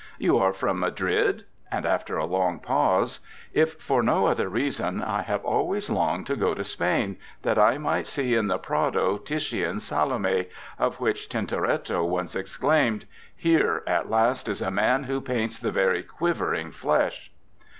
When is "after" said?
1.85-2.17